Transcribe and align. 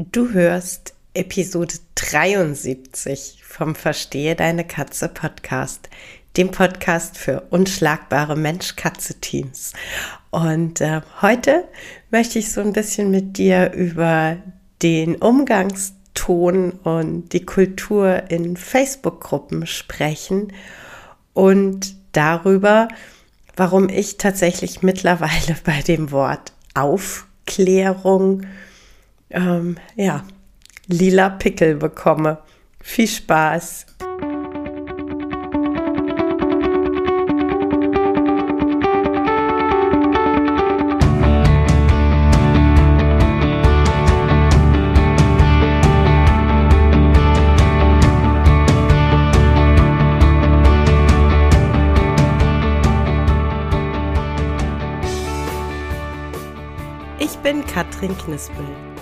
Du 0.00 0.30
hörst 0.30 0.94
Episode 1.12 1.74
73 1.96 3.42
vom 3.44 3.74
Verstehe 3.74 4.36
deine 4.36 4.64
Katze 4.64 5.08
Podcast, 5.08 5.88
dem 6.36 6.52
Podcast 6.52 7.18
für 7.18 7.40
unschlagbare 7.50 8.36
Mensch-Katze-Teams. 8.36 9.72
Und 10.30 10.80
äh, 10.80 11.00
heute 11.20 11.64
möchte 12.12 12.38
ich 12.38 12.52
so 12.52 12.60
ein 12.60 12.72
bisschen 12.72 13.10
mit 13.10 13.38
dir 13.38 13.72
über 13.72 14.36
den 14.82 15.16
Umgangston 15.16 16.70
und 16.70 17.32
die 17.32 17.44
Kultur 17.44 18.30
in 18.30 18.56
Facebook-Gruppen 18.56 19.66
sprechen 19.66 20.52
und 21.34 21.96
darüber, 22.12 22.86
warum 23.56 23.88
ich 23.88 24.16
tatsächlich 24.16 24.80
mittlerweile 24.84 25.56
bei 25.64 25.82
dem 25.82 26.12
Wort 26.12 26.52
Aufklärung 26.74 28.46
ähm, 29.30 29.76
ja, 29.96 30.24
lila 30.86 31.30
Pickel 31.30 31.76
bekomme. 31.76 32.38
Viel 32.80 33.08
Spaß! 33.08 33.86
Ich 57.20 57.36
bin 57.38 57.64
Katrin 57.66 58.16
Knispel 58.16 58.87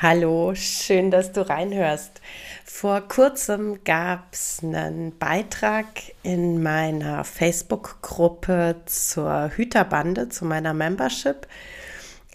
Hallo, 0.00 0.54
schön, 0.54 1.10
dass 1.10 1.32
du 1.32 1.48
reinhörst. 1.48 2.20
Vor 2.64 3.00
kurzem 3.00 3.82
gab 3.82 4.32
es 4.32 4.60
einen 4.62 5.18
Beitrag 5.18 5.86
in 6.22 6.62
meiner 6.62 7.24
Facebook-Gruppe 7.24 8.76
zur 8.86 9.50
Hüterbande, 9.56 10.28
zu 10.28 10.44
meiner 10.44 10.72
Membership. 10.72 11.48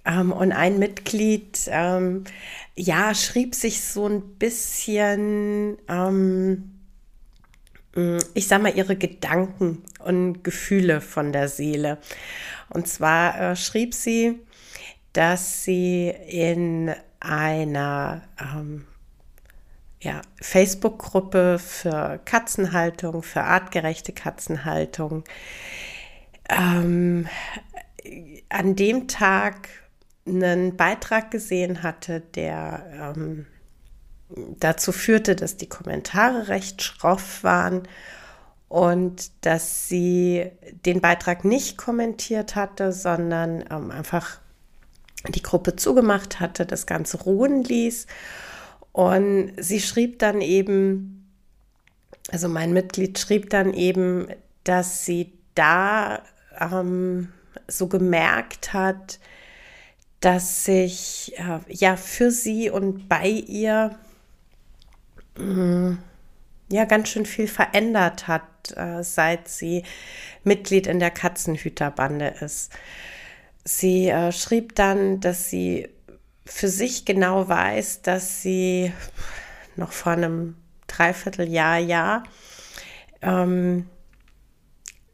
Ähm, 0.03 0.33
und 0.33 0.51
ein 0.51 0.77
Mitglied, 0.77 1.57
ähm, 1.67 2.25
ja, 2.75 3.15
schrieb 3.15 3.55
sich 3.55 3.81
so 3.81 4.09
ein 4.09 4.35
bisschen, 4.37 5.77
ähm, 5.87 6.81
mm, 7.95 8.17
ich 8.33 8.49
sag 8.49 8.61
mal, 8.61 8.75
ihre 8.75 8.97
Gedanken 8.97 9.83
und 9.99 10.43
Gefühle 10.43 10.99
von 10.99 11.31
der 11.31 11.47
Seele. 11.47 11.97
Und 12.71 12.89
zwar 12.89 13.39
äh, 13.39 13.55
schrieb 13.55 13.93
sie, 13.93 14.41
dass 15.13 15.63
sie 15.63 16.09
in 16.27 16.93
einer 17.23 18.21
ähm, 18.39 18.85
ja, 20.01 20.21
Facebook-Gruppe 20.41 21.57
für 21.59 22.19
Katzenhaltung, 22.25 23.23
für 23.23 23.43
artgerechte 23.43 24.11
Katzenhaltung. 24.11 25.23
Ähm, 26.49 27.27
an 28.49 28.75
dem 28.75 29.07
Tag 29.07 29.69
einen 30.27 30.75
Beitrag 30.75 31.31
gesehen 31.31 31.83
hatte, 31.83 32.19
der 32.19 33.15
ähm, 33.15 33.45
dazu 34.59 34.91
führte, 34.91 35.35
dass 35.35 35.57
die 35.57 35.69
Kommentare 35.69 36.49
recht 36.49 36.81
schroff 36.81 37.43
waren 37.43 37.83
und 38.67 39.31
dass 39.45 39.87
sie 39.87 40.51
den 40.85 40.99
Beitrag 40.99 41.45
nicht 41.45 41.77
kommentiert 41.77 42.55
hatte, 42.55 42.91
sondern 42.91 43.63
ähm, 43.69 43.91
einfach 43.91 44.39
die 45.29 45.43
Gruppe 45.43 45.75
zugemacht 45.75 46.39
hatte, 46.39 46.65
das 46.65 46.85
Ganze 46.85 47.21
ruhen 47.23 47.63
ließ. 47.63 48.07
Und 48.91 49.53
sie 49.57 49.79
schrieb 49.79 50.19
dann 50.19 50.41
eben, 50.41 51.31
also 52.31 52.47
mein 52.47 52.73
Mitglied 52.73 53.19
schrieb 53.19 53.49
dann 53.49 53.73
eben, 53.73 54.27
dass 54.63 55.05
sie 55.05 55.33
da 55.55 56.21
ähm, 56.59 57.29
so 57.67 57.87
gemerkt 57.87 58.73
hat, 58.73 59.19
dass 60.19 60.65
sich 60.65 61.33
äh, 61.37 61.59
ja 61.69 61.97
für 61.97 62.31
sie 62.31 62.69
und 62.69 63.09
bei 63.09 63.27
ihr 63.27 63.97
äh, 65.37 65.95
ja 66.73 66.85
ganz 66.85 67.09
schön 67.09 67.25
viel 67.25 67.47
verändert 67.47 68.27
hat, 68.27 68.43
äh, 68.75 69.03
seit 69.03 69.47
sie 69.47 69.83
Mitglied 70.43 70.87
in 70.87 70.99
der 70.99 71.11
Katzenhüterbande 71.11 72.35
ist. 72.39 72.71
Sie 73.63 74.09
äh, 74.09 74.31
schrieb 74.31 74.75
dann, 74.75 75.19
dass 75.19 75.49
sie 75.49 75.89
für 76.45 76.67
sich 76.67 77.05
genau 77.05 77.47
weiß, 77.47 78.01
dass 78.01 78.41
sie 78.41 78.91
noch 79.75 79.91
vor 79.91 80.11
einem 80.11 80.55
Dreivierteljahr, 80.87 81.77
ja, 81.77 82.23
ähm, 83.21 83.87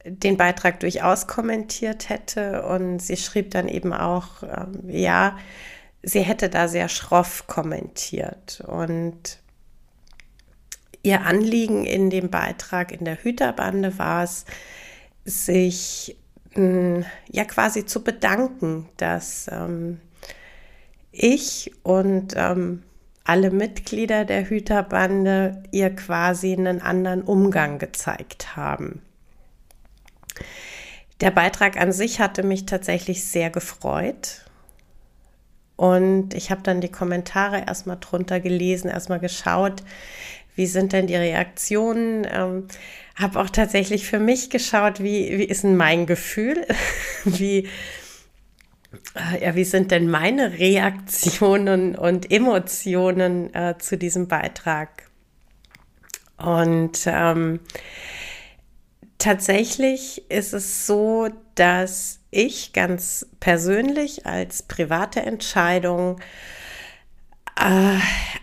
den 0.03 0.37
Beitrag 0.37 0.79
durchaus 0.79 1.27
kommentiert 1.27 2.09
hätte. 2.09 2.63
Und 2.63 2.99
sie 2.99 3.17
schrieb 3.17 3.51
dann 3.51 3.67
eben 3.67 3.93
auch, 3.93 4.43
ähm, 4.43 4.89
ja, 4.89 5.37
sie 6.01 6.21
hätte 6.21 6.49
da 6.49 6.67
sehr 6.67 6.89
schroff 6.89 7.47
kommentiert. 7.47 8.61
Und 8.65 9.39
ihr 11.03 11.21
Anliegen 11.21 11.85
in 11.85 12.09
dem 12.09 12.29
Beitrag 12.29 12.91
in 12.91 13.05
der 13.05 13.23
Hüterbande 13.23 13.97
war 13.99 14.23
es, 14.23 14.45
sich 15.25 16.17
ja 17.31 17.45
quasi 17.45 17.85
zu 17.85 18.03
bedanken, 18.03 18.89
dass 18.97 19.47
ähm, 19.51 19.99
ich 21.11 21.71
und 21.83 22.33
ähm, 22.35 22.83
alle 23.23 23.51
Mitglieder 23.51 24.25
der 24.25 24.49
Hüterbande 24.49 25.63
ihr 25.71 25.95
quasi 25.95 26.53
einen 26.53 26.81
anderen 26.81 27.21
Umgang 27.21 27.77
gezeigt 27.77 28.55
haben. 28.55 29.01
Der 31.21 31.31
Beitrag 31.31 31.79
an 31.79 31.91
sich 31.91 32.19
hatte 32.19 32.43
mich 32.43 32.65
tatsächlich 32.65 33.25
sehr 33.25 33.49
gefreut. 33.49 34.45
Und 35.75 36.33
ich 36.33 36.51
habe 36.51 36.61
dann 36.61 36.81
die 36.81 36.91
Kommentare 36.91 37.65
erstmal 37.65 37.97
drunter 37.99 38.39
gelesen, 38.39 38.89
erstmal 38.89 39.19
geschaut, 39.19 39.83
wie 40.59 40.67
sind 40.67 40.91
denn 40.91 41.07
die 41.07 41.15
Reaktionen. 41.15 42.27
Ähm, 42.29 42.67
habe 43.15 43.39
auch 43.39 43.49
tatsächlich 43.49 44.05
für 44.05 44.19
mich 44.19 44.49
geschaut, 44.49 45.01
wie, 45.01 45.37
wie 45.37 45.45
ist 45.45 45.63
denn 45.63 45.77
mein 45.77 46.05
Gefühl? 46.05 46.67
wie, 47.23 47.69
äh, 49.15 49.41
ja, 49.41 49.55
wie 49.55 49.63
sind 49.63 49.91
denn 49.91 50.09
meine 50.09 50.59
Reaktionen 50.59 51.95
und 51.95 52.29
Emotionen 52.29 53.53
äh, 53.53 53.75
zu 53.79 53.97
diesem 53.97 54.27
Beitrag? 54.27 55.03
Und 56.35 57.03
ähm, 57.05 57.61
tatsächlich 59.17 60.29
ist 60.29 60.51
es 60.51 60.85
so, 60.85 61.29
dass 61.55 62.19
ich 62.31 62.73
ganz 62.73 63.27
persönlich 63.39 64.25
als 64.25 64.63
private 64.63 65.21
Entscheidung 65.21 66.19
äh, 67.59 67.99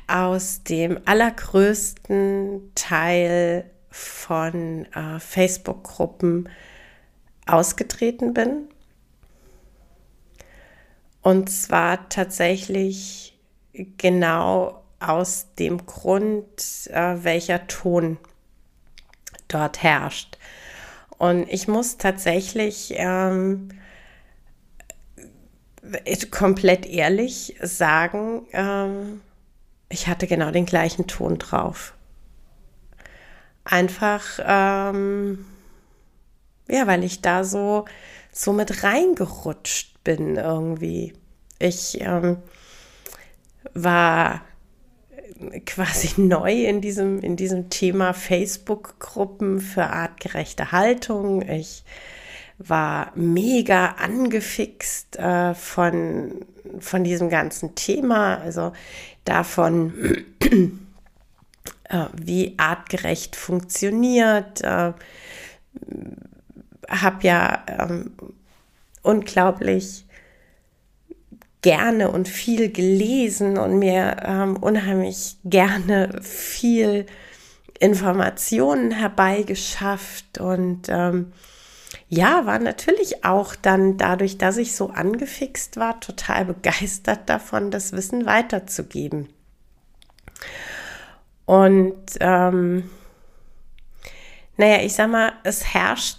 aus 0.07 0.63
dem 0.63 1.01
allergrößten 1.05 2.73
Teil 2.75 3.71
von 3.91 4.87
äh, 4.93 5.19
Facebook-Gruppen 5.19 6.49
ausgetreten 7.47 8.35
bin. 8.35 8.69
Und 11.23 11.51
zwar 11.51 12.09
tatsächlich 12.09 13.39
genau 13.97 14.85
aus 15.01 15.47
dem 15.59 15.85
Grund, 15.87 16.89
äh, 16.93 17.25
welcher 17.25 17.67
Ton 17.67 18.19
dort 19.49 19.83
herrscht. 19.83 20.39
Und 21.19 21.49
ich 21.49 21.69
muss 21.69 21.97
tatsächlich 21.97 22.95
ähm, 22.97 23.71
komplett 26.31 26.87
ehrlich 26.87 27.57
sagen, 27.63 28.47
ähm, 28.53 29.21
ich 29.89 30.09
hatte 30.09 30.27
genau 30.27 30.51
den 30.51 30.67
gleichen 30.67 31.07
Ton 31.07 31.39
drauf 31.39 31.97
einfach, 33.67 34.23
ähm, 34.45 35.45
ja, 36.69 36.87
weil 36.87 37.05
ich 37.05 37.21
da 37.21 37.45
so, 37.45 37.85
so 38.33 38.53
mit 38.53 38.83
reingerutscht 38.83 40.03
bin 40.05 40.37
irgendwie. 40.37 41.13
Ich 41.59 42.01
ähm, 42.01 42.39
war 43.75 44.43
quasi 45.65 46.21
neu 46.21 46.65
in 46.65 46.81
diesem, 46.81 47.21
in 47.21 47.37
diesem 47.37 47.71
Thema 47.71 48.15
Facebook-Gruppen 48.15 49.61
für 49.61 49.85
artgerechte 49.85 50.73
Haltung. 50.73 51.43
Ich 51.43 51.85
war 52.59 53.13
mega 53.15 53.97
angefixt 53.99 55.19
äh, 55.19 55.55
von, 55.55 56.45
von 56.81 57.05
diesem 57.05 57.29
ganzen 57.29 57.75
Thema, 57.75 58.39
also 58.39 58.73
davon, 59.25 60.25
äh, 61.85 62.07
wie 62.15 62.55
artgerecht 62.57 63.37
funktioniert. 63.37 64.63
Äh, 64.63 64.93
habe 66.89 67.27
ja 67.27 67.65
ähm, 67.67 68.13
unglaublich 69.03 70.07
gerne 71.63 72.11
und 72.11 72.29
viel 72.29 72.71
gelesen 72.71 73.59
und 73.59 73.79
mir 73.79 74.19
ähm, 74.25 74.57
unheimlich 74.57 75.37
gerne 75.45 76.21
viel 76.23 77.07
Informationen 77.81 78.93
herbeigeschafft 78.93 80.39
und 80.39 80.87
ähm, 80.89 81.33
ja, 82.09 82.47
war 82.47 82.59
natürlich 82.59 83.25
auch 83.25 83.57
dann 83.57 83.97
dadurch, 83.97 84.39
dass 84.39 84.57
ich 84.57 84.77
so 84.77 84.91
angefixt 84.91 85.77
war, 85.77 86.01
total 86.01 86.45
begeistert 86.45 87.29
davon, 87.29 87.71
das 87.71 87.93
Wissen 87.93 88.27
weiterzugeben. 88.27 89.29
Und 91.47 92.05
ähm, 92.21 92.91
naja, 94.57 94.83
ich 94.83 94.95
sag 94.95 95.11
mal, 95.11 95.33
es 95.45 95.75
herrscht 95.75 96.19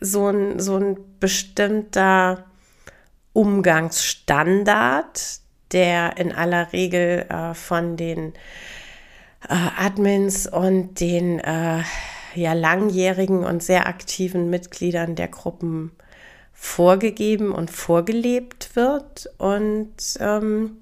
so 0.00 0.28
ein, 0.28 0.58
so 0.58 0.76
ein 0.76 0.96
bestimmter 1.18 2.44
Umgangsstandard, 3.32 5.40
der 5.72 6.16
in 6.16 6.32
aller 6.32 6.72
Regel 6.72 7.26
äh, 7.28 7.54
von 7.54 7.96
den 7.96 8.34
äh, 9.48 9.54
Admins 9.78 10.46
und 10.46 11.00
den 11.00 11.38
äh, 11.38 11.82
ja, 12.34 12.52
langjährigen 12.52 13.44
und 13.44 13.62
sehr 13.62 13.86
aktiven 13.86 14.50
Mitgliedern 14.50 15.14
der 15.14 15.28
Gruppen 15.28 15.92
vorgegeben 16.52 17.52
und 17.52 17.70
vorgelebt 17.70 18.76
wird. 18.76 19.30
Und 19.38 19.94
ähm, 20.20 20.78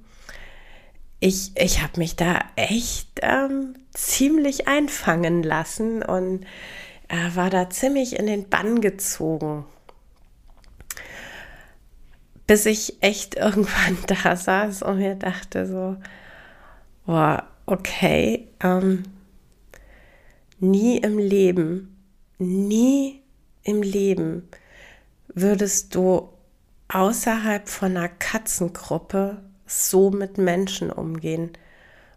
ich, 1.20 1.52
ich 1.56 1.82
habe 1.82 1.98
mich 1.98 2.16
da 2.16 2.40
echt 2.56 3.20
ähm, 3.22 3.74
ziemlich 3.92 4.68
einfangen 4.68 5.42
lassen 5.42 6.02
und 6.02 6.44
äh, 7.08 7.34
war 7.36 7.50
da 7.50 7.70
ziemlich 7.70 8.18
in 8.18 8.26
den 8.26 8.48
Bann 8.48 8.80
gezogen 8.80 9.64
bis 12.48 12.66
ich 12.66 13.00
echt 13.00 13.34
irgendwann 13.36 13.96
da 14.08 14.34
saß 14.34 14.82
und 14.82 14.98
mir 14.98 15.14
dachte 15.14 15.68
so, 15.68 15.96
boah, 17.06 17.44
okay, 17.66 18.48
ähm, 18.58 19.04
nie 20.60 20.98
im 20.98 21.18
Leben, 21.18 21.96
nie 22.38 23.22
im 23.62 23.82
Leben 23.82 24.48
würdest 25.34 25.94
du 25.94 26.30
außerhalb 26.88 27.68
von 27.68 27.96
einer 27.96 28.08
Katzengruppe 28.08 29.42
so 29.66 30.10
mit 30.10 30.38
Menschen 30.38 30.90
umgehen. 30.90 31.52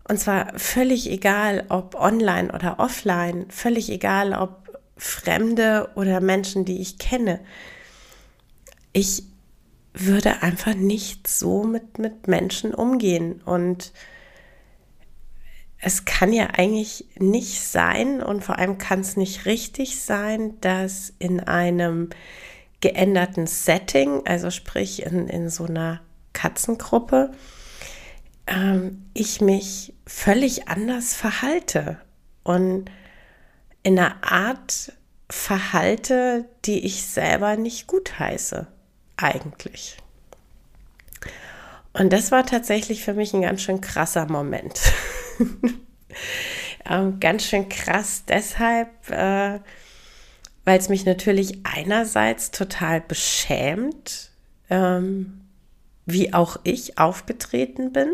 Und 0.07 0.19
zwar 0.19 0.57
völlig 0.57 1.09
egal, 1.09 1.65
ob 1.69 1.95
online 1.95 2.51
oder 2.53 2.79
offline, 2.79 3.45
völlig 3.49 3.89
egal, 3.89 4.33
ob 4.33 4.79
Fremde 4.97 5.89
oder 5.95 6.21
Menschen, 6.21 6.65
die 6.65 6.81
ich 6.81 6.97
kenne. 6.97 7.39
Ich 8.93 9.23
würde 9.93 10.41
einfach 10.41 10.73
nicht 10.73 11.27
so 11.27 11.63
mit, 11.63 11.99
mit 11.99 12.27
Menschen 12.27 12.73
umgehen. 12.73 13.41
Und 13.43 13.91
es 15.81 16.05
kann 16.05 16.31
ja 16.31 16.51
eigentlich 16.57 17.05
nicht 17.17 17.61
sein 17.61 18.21
und 18.21 18.43
vor 18.43 18.59
allem 18.59 18.77
kann 18.77 18.99
es 18.99 19.17
nicht 19.17 19.45
richtig 19.45 19.99
sein, 19.99 20.59
dass 20.61 21.11
in 21.17 21.39
einem 21.39 22.09
geänderten 22.81 23.47
Setting, 23.47 24.21
also 24.25 24.51
sprich 24.51 25.03
in, 25.03 25.27
in 25.27 25.49
so 25.49 25.65
einer 25.65 26.01
Katzengruppe, 26.33 27.31
ähm, 28.45 29.05
ich 29.15 29.41
mich 29.41 29.93
völlig 30.05 30.67
anders 30.67 31.15
verhalte 31.15 31.99
und 32.43 32.91
in 33.81 33.97
einer 33.97 34.23
Art 34.23 34.93
verhalte, 35.29 36.45
die 36.65 36.85
ich 36.85 37.05
selber 37.07 37.55
nicht 37.55 37.87
gut 37.87 38.19
heiße 38.19 38.67
eigentlich? 39.17 39.97
Und 41.93 42.13
das 42.13 42.31
war 42.31 42.45
tatsächlich 42.45 43.03
für 43.03 43.13
mich 43.13 43.33
ein 43.33 43.41
ganz 43.41 43.63
schön 43.63 43.81
krasser 43.81 44.27
Moment. 44.27 44.79
ähm, 46.89 47.19
ganz 47.19 47.45
schön 47.45 47.69
krass 47.69 48.23
deshalb, 48.27 49.09
äh, 49.09 49.59
weil 50.65 50.79
es 50.79 50.89
mich 50.89 51.05
natürlich 51.05 51.59
einerseits 51.63 52.51
total 52.51 53.01
beschämt, 53.01 54.31
ähm, 54.69 55.41
wie 56.05 56.33
auch 56.33 56.57
ich 56.63 56.97
aufgetreten 56.97 57.91
bin. 57.91 58.09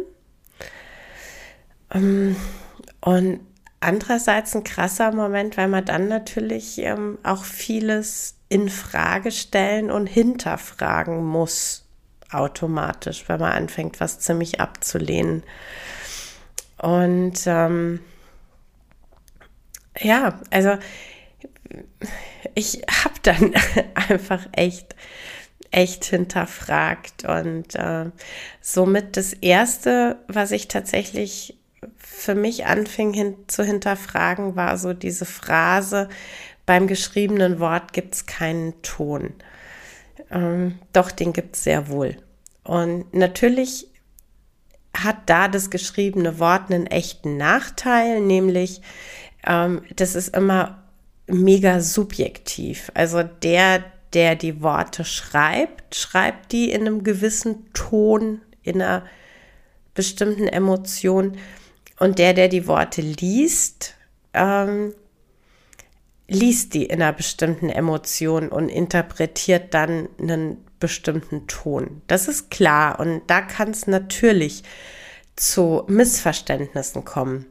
Ähm, 1.94 2.36
und 3.02 3.40
andererseits 3.80 4.56
ein 4.56 4.64
krasser 4.64 5.12
Moment, 5.12 5.58
weil 5.58 5.68
man 5.68 5.86
dann 5.86 6.08
natürlich 6.08 6.80
ähm, 6.80 7.18
auch 7.24 7.44
vieles 7.44 8.36
in 8.50 8.70
Frage 8.70 9.32
stellen 9.32 9.92
und 9.92 10.08
hinterfragen 10.08 11.24
muss 11.26 11.86
automatisch, 12.32 13.28
wenn 13.28 13.40
man 13.40 13.54
anfängt, 13.54 14.00
was 14.00 14.20
ziemlich 14.20 14.60
abzulehnen. 14.60 15.44
Und 16.78 17.40
ähm, 17.46 18.00
ja, 20.00 20.40
also 20.52 20.78
ich 22.56 22.82
habe 23.04 23.16
dann 23.24 23.54
einfach 24.10 24.48
echt, 24.52 24.96
echt 25.72 26.06
hinterfragt 26.06 27.26
und 27.26 27.76
äh, 27.76 28.12
somit 28.62 29.18
das 29.18 29.34
Erste, 29.34 30.18
was 30.28 30.52
ich 30.52 30.68
tatsächlich 30.68 31.58
für 31.98 32.36
mich 32.36 32.66
anfing 32.66 33.14
hin, 33.14 33.36
zu 33.48 33.64
hinterfragen, 33.64 34.56
war 34.56 34.78
so 34.78 34.94
diese 34.94 35.26
Phrase, 35.26 36.10
beim 36.66 36.88
geschriebenen 36.88 37.60
Wort 37.60 37.94
gibt 37.94 38.16
es 38.16 38.26
keinen 38.26 38.82
Ton. 38.82 39.34
Ähm, 40.32 40.80
doch, 40.94 41.12
den 41.12 41.34
gibt 41.34 41.56
es 41.56 41.64
sehr 41.64 41.90
wohl. 41.90 42.18
Und 42.64 43.14
natürlich 43.14 43.88
hat 45.04 45.18
da 45.28 45.48
das 45.48 45.70
geschriebene 45.70 46.40
Wort 46.40 46.72
einen 46.72 46.88
echten 46.88 47.38
Nachteil, 47.38 48.22
nämlich 48.22 48.82
ähm, 49.46 49.82
das 49.96 50.16
ist 50.16 50.36
immer 50.36 50.84
mega 51.28 51.80
subjektiv. 51.80 52.92
Also 52.94 53.24
der, 53.24 53.84
der 54.14 54.36
die 54.36 54.62
Worte 54.62 55.06
schreibt, 55.06 55.96
schreibt 55.96 56.52
die 56.52 56.72
in 56.72 56.82
einem 56.82 57.04
gewissen 57.04 57.72
Ton, 57.74 58.42
in 58.62 58.82
einer 58.82 59.04
bestimmten 59.94 60.48
Emotion. 60.48 61.38
Und 62.00 62.20
der, 62.20 62.34
der 62.34 62.48
die 62.48 62.68
Worte 62.68 63.02
liest, 63.02 63.96
ähm, 64.34 64.94
liest 66.28 66.74
die 66.74 66.86
in 66.86 67.02
einer 67.02 67.14
bestimmten 67.14 67.70
Emotion 67.70 68.50
und 68.50 68.70
interpretiert 68.70 69.74
dann 69.74 70.10
einen 70.20 70.67
bestimmten 70.80 71.48
Ton. 71.48 72.02
Das 72.08 72.28
ist 72.28 72.52
klar 72.52 73.00
und 73.00 73.22
da 73.28 73.42
kann 73.42 73.72
es 73.72 73.88
natürlich 73.88 74.64
zu 75.36 75.84
Missverständnissen 75.88 77.06
kommen. 77.06 77.46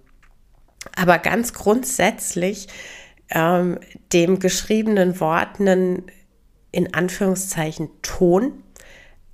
Aber 0.96 1.18
ganz 1.18 1.52
grundsätzlich 1.52 2.68
ähm, 3.30 3.78
dem 4.12 4.38
geschriebenen 4.38 5.18
Wort 5.20 5.60
einen 5.60 6.04
in 6.70 6.94
Anführungszeichen 6.94 7.88
Ton 8.02 8.62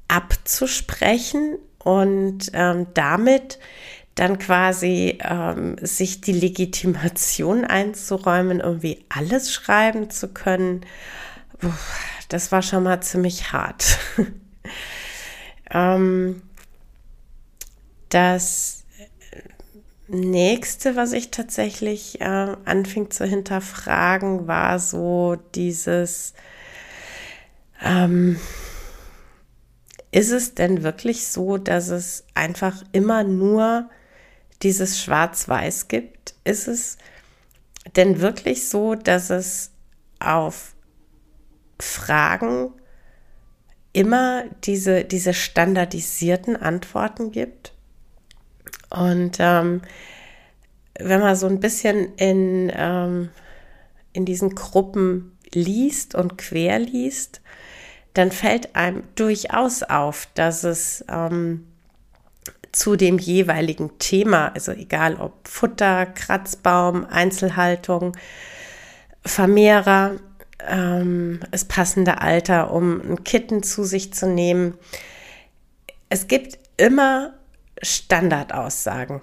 abzusprechen 0.09 1.59
und 1.79 2.51
ähm, 2.53 2.87
damit 2.95 3.59
dann 4.15 4.39
quasi 4.39 5.19
ähm, 5.23 5.77
sich 5.81 6.21
die 6.21 6.33
Legitimation 6.33 7.65
einzuräumen, 7.65 8.61
irgendwie 8.61 9.05
alles 9.09 9.53
schreiben 9.53 10.11
zu 10.11 10.29
können, 10.29 10.85
das 12.33 12.51
war 12.51 12.63
schon 12.63 12.85
mal 12.85 13.03
ziemlich 13.03 13.53
hart. 13.53 13.99
ähm, 15.71 16.43
das 18.09 18.85
nächste, 20.09 20.97
was 20.97 21.13
ich 21.13 21.31
tatsächlich 21.31 22.21
äh, 22.21 22.57
anfing 22.65 23.11
zu 23.11 23.27
hinterfragen, 23.27 24.47
war 24.47 24.79
so 24.79 25.37
dieses, 25.55 26.35
ähm, 27.83 28.39
ist 30.11 30.31
es 30.31 30.55
denn 30.55 30.83
wirklich 30.83 31.27
so, 31.27 31.59
dass 31.59 31.89
es 31.89 32.25
einfach 32.35 32.83
immer 32.93 33.25
nur 33.25 33.89
dieses 34.63 35.01
Schwarz-Weiß 35.01 35.89
gibt? 35.89 36.35
Ist 36.45 36.69
es 36.69 36.99
denn 37.97 38.21
wirklich 38.21 38.69
so, 38.69 38.95
dass 38.95 39.31
es 39.31 39.71
auf 40.21 40.75
Fragen 41.83 42.73
immer 43.93 44.45
diese, 44.65 45.05
diese 45.05 45.35
standardisierten 45.35 46.57
Antworten 46.57 47.33
gibt. 47.33 47.73
Und 48.89 49.39
ähm, 49.41 49.83
wenn 50.99 51.21
man 51.21 51.35
so 51.35 51.47
ein 51.47 51.61
bisschen 51.61 52.15
in, 52.15 52.73
ähm, 52.75 53.31
in 54.13 54.25
diesen 54.25 54.55
Gruppen 54.55 55.37
liest 55.53 56.15
und 56.15 56.39
quer 56.39 56.79
liest, 56.79 57.41
dann 58.15 58.31
fällt 58.31 58.77
einem 58.77 59.03
durchaus 59.17 59.83
auf, 59.83 60.29
dass 60.35 60.65
es 60.65 61.05
ähm, 61.09 61.67
zu 62.71 62.97
dem 62.97 63.19
jeweiligen 63.19 63.99
Thema, 63.99 64.53
also 64.55 64.73
egal 64.73 65.17
ob 65.17 65.49
Futter, 65.49 66.07
Kratzbaum, 66.07 67.07
Einzelhaltung, 67.07 68.17
Vermehrer, 69.25 70.17
ähm, 70.69 71.41
das 71.51 71.65
passende 71.65 72.21
Alter, 72.21 72.73
um 72.73 73.01
ein 73.01 73.25
Kitten 73.25 73.63
zu 73.63 73.85
sich 73.85 74.13
zu 74.13 74.27
nehmen. 74.27 74.75
Es 76.09 76.29
gibt 76.29 76.59
immer 76.77 77.35
Standardaussagen. 77.83 79.21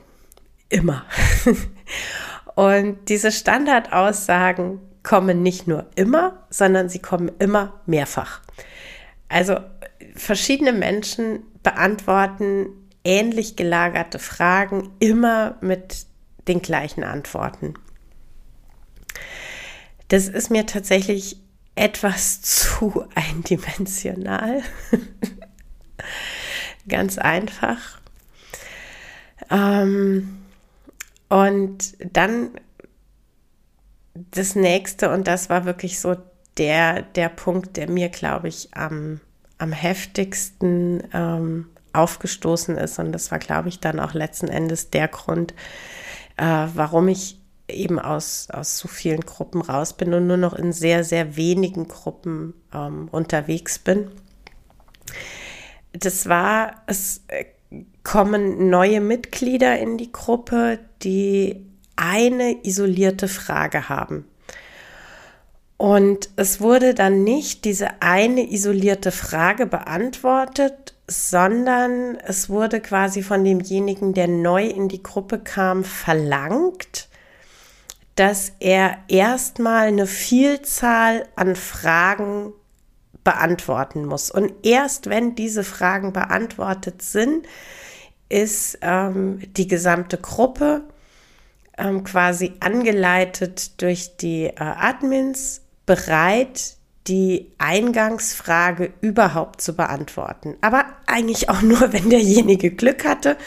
Immer. 0.69 1.05
Und 2.55 3.09
diese 3.09 3.31
Standardaussagen 3.31 4.79
kommen 5.01 5.41
nicht 5.41 5.67
nur 5.67 5.85
immer, 5.95 6.45
sondern 6.49 6.89
sie 6.89 6.99
kommen 6.99 7.31
immer 7.39 7.79
mehrfach. 7.85 8.41
Also 9.29 9.57
verschiedene 10.15 10.73
Menschen 10.73 11.43
beantworten 11.63 12.67
ähnlich 13.03 13.55
gelagerte 13.55 14.19
Fragen 14.19 14.91
immer 14.99 15.55
mit 15.61 16.05
den 16.47 16.61
gleichen 16.61 17.03
Antworten. 17.03 17.75
Das 20.09 20.27
ist 20.27 20.51
mir 20.51 20.65
tatsächlich 20.65 21.37
etwas 21.75 22.41
zu 22.41 23.05
eindimensional. 23.15 24.61
Ganz 26.87 27.17
einfach. 27.17 27.99
Ähm, 29.49 30.39
und 31.29 31.95
dann 32.13 32.51
das 34.31 34.55
nächste, 34.55 35.11
und 35.11 35.27
das 35.27 35.49
war 35.49 35.65
wirklich 35.65 35.99
so 35.99 36.15
der, 36.57 37.03
der 37.03 37.29
Punkt, 37.29 37.77
der 37.77 37.89
mir, 37.89 38.09
glaube 38.09 38.49
ich, 38.49 38.73
am, 38.73 39.21
am 39.57 39.71
heftigsten 39.71 41.03
ähm, 41.13 41.69
aufgestoßen 41.93 42.77
ist. 42.77 42.99
Und 42.99 43.11
das 43.11 43.31
war, 43.31 43.39
glaube 43.39 43.69
ich, 43.69 43.79
dann 43.79 43.99
auch 43.99 44.13
letzten 44.13 44.47
Endes 44.47 44.89
der 44.89 45.07
Grund, 45.07 45.53
äh, 46.37 46.67
warum 46.73 47.07
ich 47.07 47.38
eben 47.69 47.99
aus, 47.99 48.47
aus 48.51 48.77
so 48.77 48.87
vielen 48.87 49.21
Gruppen 49.21 49.61
raus 49.61 49.93
bin 49.93 50.13
und 50.13 50.27
nur 50.27 50.37
noch 50.37 50.53
in 50.53 50.71
sehr, 50.71 51.03
sehr 51.03 51.35
wenigen 51.35 51.87
Gruppen 51.87 52.53
ähm, 52.73 53.07
unterwegs 53.11 53.79
bin. 53.79 54.11
Das 55.93 56.29
war, 56.29 56.83
es 56.87 57.21
kommen 58.03 58.69
neue 58.69 59.01
Mitglieder 59.01 59.79
in 59.79 59.97
die 59.97 60.11
Gruppe, 60.11 60.79
die 61.03 61.65
eine 61.95 62.63
isolierte 62.65 63.27
Frage 63.27 63.89
haben. 63.89 64.25
Und 65.77 66.29
es 66.35 66.59
wurde 66.59 66.93
dann 66.93 67.23
nicht 67.23 67.65
diese 67.65 68.01
eine 68.01 68.51
isolierte 68.51 69.11
Frage 69.11 69.65
beantwortet, 69.65 70.95
sondern 71.07 72.17
es 72.17 72.49
wurde 72.49 72.81
quasi 72.81 73.23
von 73.23 73.43
demjenigen, 73.43 74.13
der 74.13 74.27
neu 74.27 74.65
in 74.65 74.89
die 74.89 75.01
Gruppe 75.01 75.39
kam, 75.39 75.83
verlangt, 75.83 77.08
dass 78.19 78.51
er 78.59 78.97
erstmal 79.07 79.87
eine 79.87 80.05
Vielzahl 80.05 81.25
an 81.37 81.55
Fragen 81.55 82.51
beantworten 83.23 84.03
muss. 84.05 84.29
Und 84.29 84.51
erst 84.63 85.09
wenn 85.09 85.35
diese 85.35 85.63
Fragen 85.63 86.11
beantwortet 86.11 87.01
sind, 87.01 87.47
ist 88.27 88.77
ähm, 88.81 89.39
die 89.55 89.69
gesamte 89.69 90.17
Gruppe 90.17 90.83
ähm, 91.77 92.03
quasi 92.03 92.55
angeleitet 92.59 93.81
durch 93.81 94.17
die 94.17 94.47
äh, 94.47 94.53
Admins 94.57 95.61
bereit, 95.85 96.75
die 97.07 97.53
Eingangsfrage 97.57 98.91
überhaupt 98.99 99.61
zu 99.61 99.77
beantworten. 99.77 100.57
Aber 100.59 100.83
eigentlich 101.07 101.47
auch 101.47 101.61
nur, 101.61 101.93
wenn 101.93 102.09
derjenige 102.09 102.71
Glück 102.71 103.05
hatte. 103.05 103.37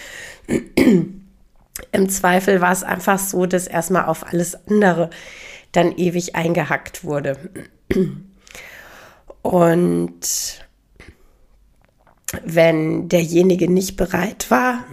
Im 1.90 2.08
Zweifel 2.08 2.60
war 2.60 2.72
es 2.72 2.82
einfach 2.82 3.18
so, 3.18 3.46
dass 3.46 3.66
erstmal 3.66 4.04
auf 4.06 4.26
alles 4.26 4.68
andere 4.68 5.10
dann 5.72 5.96
ewig 5.96 6.34
eingehackt 6.34 7.04
wurde. 7.04 7.38
Und 9.42 10.62
wenn 12.44 13.08
derjenige 13.08 13.70
nicht 13.70 13.96
bereit 13.96 14.50
war, 14.50 14.84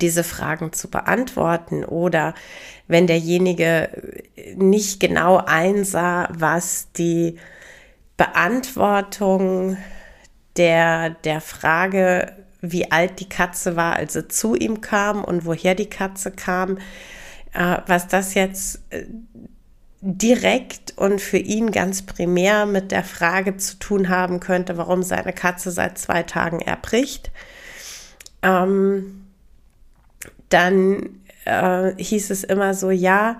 diese 0.00 0.24
Fragen 0.24 0.72
zu 0.72 0.88
beantworten 0.88 1.84
oder 1.84 2.34
wenn 2.88 3.06
derjenige 3.06 4.22
nicht 4.56 5.00
genau 5.00 5.36
einsah, 5.38 6.28
was 6.32 6.92
die 6.92 7.38
Beantwortung 8.16 9.76
der, 10.56 11.10
der 11.10 11.40
Frage, 11.40 12.45
wie 12.72 12.90
alt 12.90 13.20
die 13.20 13.28
Katze 13.28 13.76
war, 13.76 13.94
als 13.94 14.14
sie 14.14 14.28
zu 14.28 14.54
ihm 14.54 14.80
kam 14.80 15.24
und 15.24 15.44
woher 15.44 15.74
die 15.74 15.90
Katze 15.90 16.30
kam, 16.30 16.78
äh, 17.52 17.78
was 17.86 18.08
das 18.08 18.34
jetzt 18.34 18.80
äh, 18.90 19.04
direkt 20.00 20.94
und 20.96 21.20
für 21.20 21.38
ihn 21.38 21.72
ganz 21.72 22.02
primär 22.02 22.66
mit 22.66 22.92
der 22.92 23.02
Frage 23.02 23.56
zu 23.56 23.78
tun 23.78 24.08
haben 24.08 24.40
könnte, 24.40 24.76
warum 24.76 25.02
seine 25.02 25.32
Katze 25.32 25.70
seit 25.70 25.98
zwei 25.98 26.22
Tagen 26.22 26.60
erbricht. 26.60 27.30
Ähm, 28.42 29.26
dann 30.48 31.20
äh, 31.44 31.92
hieß 31.96 32.30
es 32.30 32.44
immer 32.44 32.74
so, 32.74 32.90
ja, 32.90 33.38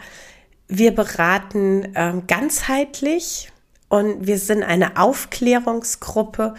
wir 0.68 0.94
beraten 0.94 1.94
äh, 1.94 2.14
ganzheitlich 2.26 3.52
und 3.88 4.26
wir 4.26 4.38
sind 4.38 4.62
eine 4.62 4.96
Aufklärungsgruppe 4.96 6.54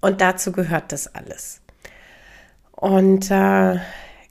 und 0.00 0.20
dazu 0.20 0.52
gehört 0.52 0.92
das 0.92 1.14
alles. 1.14 1.60
Und 2.76 3.30
äh, 3.30 3.78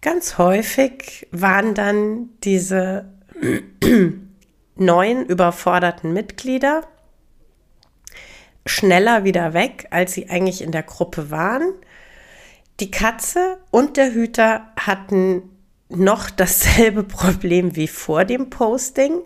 ganz 0.02 0.38
häufig 0.38 1.28
waren 1.32 1.74
dann 1.74 2.30
diese 2.44 3.14
neuen 4.76 5.26
überforderten 5.26 6.14
Mitglieder 6.14 6.84
schneller 8.66 9.24
wieder 9.24 9.54
weg, 9.54 9.88
als 9.92 10.14
sie 10.14 10.30
eigentlich 10.30 10.62
in 10.62 10.72
der 10.72 10.84
Gruppe 10.84 11.32
waren. 11.32 11.74
Die 12.80 12.92
Katze 12.92 13.60
und 13.72 13.98
der 13.98 14.14
Hüter 14.14 14.68
hatten 14.78 15.44
noch 15.90 16.30
dasselbe 16.30 17.04
Problem 17.04 17.76
wie 17.76 17.88
vor 17.88 18.26
dem 18.26 18.50
Posting. 18.50 19.22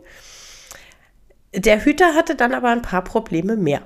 Der 1.53 1.83
Hüter 1.85 2.13
hatte 2.13 2.35
dann 2.35 2.53
aber 2.53 2.69
ein 2.69 2.81
paar 2.81 3.03
Probleme 3.03 3.55
mehr. 3.55 3.83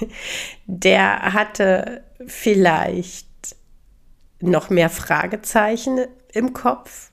Der 0.66 1.32
hatte 1.32 2.04
vielleicht 2.26 3.27
noch 4.40 4.70
mehr 4.70 4.90
Fragezeichen 4.90 6.06
im 6.32 6.52
Kopf. 6.52 7.10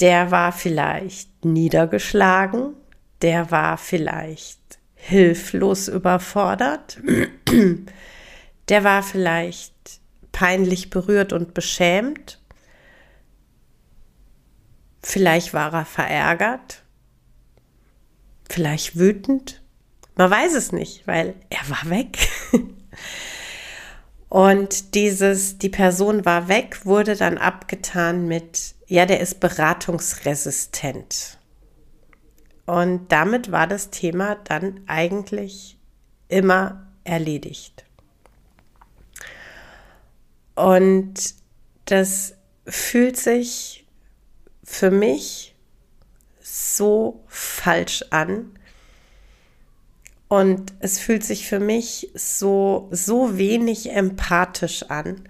Der 0.00 0.30
war 0.30 0.52
vielleicht 0.52 1.44
niedergeschlagen. 1.44 2.74
Der 3.20 3.50
war 3.50 3.78
vielleicht 3.78 4.60
hilflos 4.94 5.88
überfordert. 5.88 7.00
Der 8.68 8.84
war 8.84 9.02
vielleicht 9.02 9.74
peinlich 10.30 10.88
berührt 10.88 11.32
und 11.32 11.52
beschämt. 11.52 12.40
Vielleicht 15.02 15.52
war 15.52 15.74
er 15.74 15.84
verärgert. 15.84 16.82
Vielleicht 18.48 18.96
wütend. 18.96 19.62
Man 20.14 20.30
weiß 20.30 20.54
es 20.54 20.72
nicht, 20.72 21.06
weil 21.06 21.34
er 21.50 21.68
war 21.68 21.90
weg. 21.90 22.28
Und 24.32 24.94
dieses, 24.94 25.58
die 25.58 25.68
Person 25.68 26.24
war 26.24 26.48
weg, 26.48 26.86
wurde 26.86 27.16
dann 27.16 27.36
abgetan 27.36 28.26
mit, 28.26 28.74
ja, 28.86 29.04
der 29.04 29.20
ist 29.20 29.40
beratungsresistent. 29.40 31.36
Und 32.64 33.12
damit 33.12 33.52
war 33.52 33.66
das 33.66 33.90
Thema 33.90 34.36
dann 34.36 34.80
eigentlich 34.86 35.76
immer 36.28 36.86
erledigt. 37.04 37.84
Und 40.54 41.34
das 41.84 42.32
fühlt 42.66 43.18
sich 43.18 43.86
für 44.64 44.90
mich 44.90 45.54
so 46.40 47.22
falsch 47.28 48.02
an, 48.08 48.58
und 50.32 50.72
es 50.80 50.98
fühlt 50.98 51.22
sich 51.24 51.46
für 51.46 51.60
mich 51.60 52.10
so, 52.14 52.88
so 52.90 53.36
wenig 53.36 53.92
empathisch 53.92 54.84
an. 54.84 55.28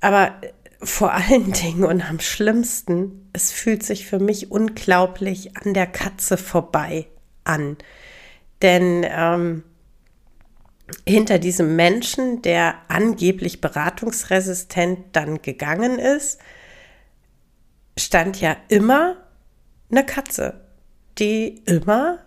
Aber 0.00 0.40
vor 0.80 1.12
allen 1.12 1.52
Dingen 1.62 1.84
und 1.84 2.00
am 2.00 2.18
schlimmsten, 2.18 3.28
es 3.34 3.52
fühlt 3.52 3.82
sich 3.82 4.06
für 4.06 4.20
mich 4.20 4.50
unglaublich 4.50 5.54
an 5.58 5.74
der 5.74 5.86
Katze 5.86 6.38
vorbei 6.38 7.08
an. 7.44 7.76
Denn 8.62 9.04
ähm, 9.06 9.64
hinter 11.06 11.38
diesem 11.38 11.76
Menschen, 11.76 12.40
der 12.40 12.76
angeblich 12.88 13.60
beratungsresistent 13.60 14.98
dann 15.12 15.42
gegangen 15.42 15.98
ist, 15.98 16.40
stand 17.98 18.40
ja 18.40 18.56
immer 18.68 19.18
eine 19.90 20.06
Katze, 20.06 20.58
die 21.18 21.60
immer 21.66 22.20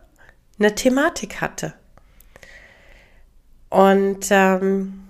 eine 0.61 0.75
Thematik 0.75 1.41
hatte. 1.41 1.73
Und 3.69 4.27
ähm, 4.29 5.07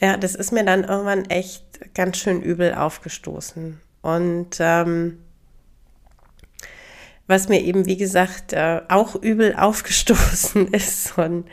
ja, 0.00 0.16
das 0.16 0.34
ist 0.34 0.52
mir 0.52 0.64
dann 0.64 0.84
irgendwann 0.84 1.24
echt 1.26 1.94
ganz 1.94 2.18
schön 2.18 2.42
übel 2.42 2.74
aufgestoßen. 2.74 3.80
Und 4.02 4.56
ähm, 4.60 5.18
was 7.26 7.48
mir 7.48 7.60
eben, 7.60 7.86
wie 7.86 7.96
gesagt, 7.96 8.52
äh, 8.52 8.82
auch 8.88 9.14
übel 9.14 9.54
aufgestoßen 9.58 10.68
ist 10.68 11.16
und 11.18 11.48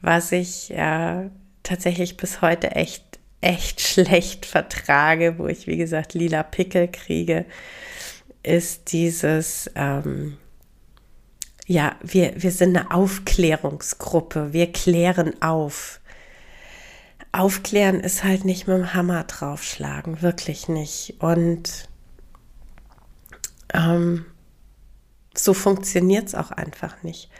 was 0.00 0.32
ich 0.32 0.72
äh, 0.72 1.30
tatsächlich 1.62 2.16
bis 2.16 2.42
heute 2.42 2.72
echt, 2.72 3.04
echt 3.40 3.80
schlecht 3.80 4.46
vertrage, 4.46 5.38
wo 5.38 5.46
ich, 5.46 5.66
wie 5.66 5.76
gesagt, 5.76 6.14
lila 6.14 6.42
Pickel 6.42 6.88
kriege, 6.88 7.44
ist 8.42 8.92
dieses, 8.92 9.70
ähm, 9.76 10.38
ja, 11.66 11.96
wir, 12.02 12.34
wir 12.42 12.50
sind 12.50 12.76
eine 12.76 12.90
Aufklärungsgruppe, 12.90 14.52
wir 14.52 14.72
klären 14.72 15.40
auf. 15.42 16.00
Aufklären 17.30 18.00
ist 18.00 18.24
halt 18.24 18.44
nicht 18.44 18.66
mit 18.66 18.76
dem 18.76 18.94
Hammer 18.94 19.24
draufschlagen, 19.24 20.20
wirklich 20.20 20.68
nicht. 20.68 21.16
Und 21.20 21.88
ähm, 23.72 24.26
so 25.34 25.54
funktioniert 25.54 26.28
es 26.28 26.34
auch 26.34 26.50
einfach 26.50 27.02
nicht. 27.02 27.30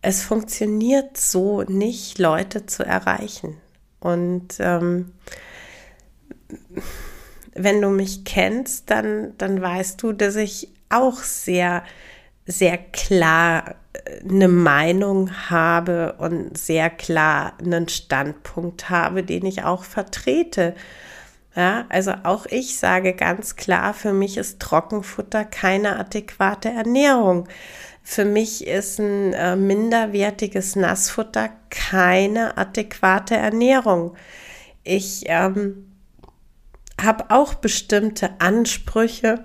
Es 0.00 0.22
funktioniert 0.22 1.16
so 1.16 1.62
nicht, 1.62 2.18
Leute 2.18 2.66
zu 2.66 2.84
erreichen. 2.84 3.56
Und 3.98 4.56
ähm, 4.60 5.12
wenn 7.54 7.80
du 7.80 7.88
mich 7.88 8.24
kennst, 8.24 8.90
dann, 8.90 9.36
dann 9.38 9.60
weißt 9.60 10.00
du, 10.02 10.12
dass 10.12 10.36
ich 10.36 10.68
auch 10.88 11.18
sehr, 11.18 11.82
sehr 12.46 12.78
klar 12.78 13.74
äh, 13.92 14.28
eine 14.28 14.48
Meinung 14.48 15.30
habe 15.50 16.14
und 16.18 16.56
sehr 16.56 16.90
klar 16.90 17.54
einen 17.58 17.88
Standpunkt 17.88 18.88
habe, 18.88 19.22
den 19.22 19.44
ich 19.44 19.64
auch 19.64 19.84
vertrete. 19.84 20.74
Ja, 21.54 21.86
also 21.88 22.12
auch 22.22 22.44
ich 22.46 22.78
sage 22.78 23.14
ganz 23.14 23.56
klar, 23.56 23.94
für 23.94 24.12
mich 24.12 24.36
ist 24.36 24.60
Trockenfutter 24.60 25.44
keine 25.44 25.98
adäquate 25.98 26.68
Ernährung. 26.68 27.48
Für 28.02 28.26
mich 28.26 28.66
ist 28.66 29.00
ein 29.00 29.32
äh, 29.32 29.56
minderwertiges 29.56 30.76
Nassfutter 30.76 31.48
keine 31.70 32.56
adäquate 32.58 33.36
Ernährung. 33.36 34.14
Ich 34.84 35.24
ähm, 35.26 35.90
habe 37.02 37.30
auch 37.30 37.54
bestimmte 37.54 38.38
Ansprüche 38.38 39.44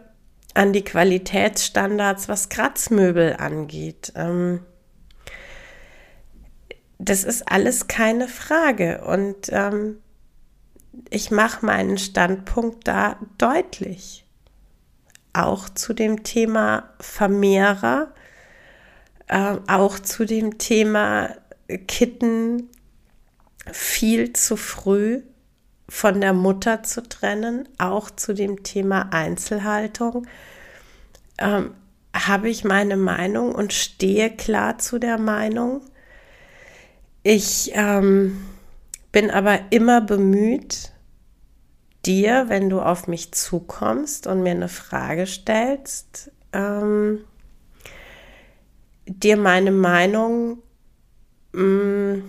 an 0.54 0.74
die 0.74 0.84
Qualitätsstandards, 0.84 2.28
was 2.28 2.50
Kratzmöbel 2.50 3.36
angeht. 3.38 4.14
Ähm, 4.16 4.62
das 6.98 7.24
ist 7.24 7.50
alles 7.52 7.88
keine 7.88 8.28
Frage. 8.28 9.04
Und 9.06 9.50
ähm, 9.50 9.98
ich 11.10 11.32
mache 11.32 11.66
meinen 11.66 11.98
Standpunkt 11.98 12.88
da 12.88 13.18
deutlich. 13.38 14.26
Auch 15.34 15.70
zu 15.70 15.94
dem 15.94 16.24
Thema 16.24 16.90
Vermehrer, 17.00 18.14
äh, 19.28 19.56
auch 19.68 20.00
zu 20.00 20.26
dem 20.26 20.58
Thema 20.58 21.36
Kitten 21.88 22.70
viel 23.72 24.34
zu 24.34 24.58
früh 24.58 25.22
von 25.92 26.22
der 26.22 26.32
Mutter 26.32 26.84
zu 26.84 27.04
trennen, 27.04 27.68
auch 27.78 28.10
zu 28.10 28.34
dem 28.34 28.64
Thema 28.64 29.10
Einzelhaltung, 29.12 30.26
ähm, 31.38 31.74
habe 32.16 32.50
ich 32.50 32.64
meine 32.64 32.96
Meinung 32.96 33.54
und 33.54 33.74
stehe 33.74 34.30
klar 34.30 34.78
zu 34.78 35.00
der 35.00 35.18
Meinung. 35.18 35.82
Ich 37.24 37.72
ähm, 37.74 38.42
bin 39.12 39.30
aber 39.30 39.60
immer 39.72 40.00
bemüht, 40.00 40.94
dir, 42.06 42.46
wenn 42.48 42.70
du 42.70 42.80
auf 42.80 43.10
mich 43.10 43.34
zukommst 43.34 44.28
und 44.28 44.44
mir 44.44 44.52
eine 44.52 44.70
Frage 44.70 45.28
stellst, 45.28 46.32
ähm, 46.54 47.20
dir 49.06 49.36
meine 49.36 49.72
Meinung 49.72 50.60
mh, 51.52 51.64
mm, 51.64 52.24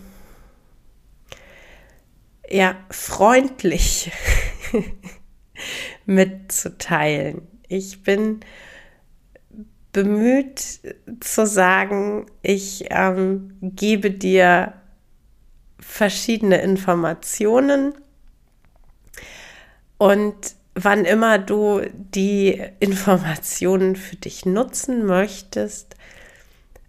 ja 2.53 2.77
freundlich 2.91 4.13
mitzuteilen. 6.07 7.49
Ich 7.69 8.03
bin 8.03 8.41
bemüht 9.93 10.81
zu 11.21 11.47
sagen, 11.47 12.27
ich 12.43 12.87
ähm, 12.91 13.57
gebe 13.61 14.11
dir 14.11 14.75
verschiedene 15.79 16.61
Informationen 16.63 17.95
und 19.99 20.35
wann 20.75 21.05
immer 21.05 21.39
du 21.39 21.83
die 21.93 22.63
Informationen 22.81 23.97
für 23.97 24.17
dich 24.17 24.47
nutzen 24.47 25.05
möchtest, 25.05 25.97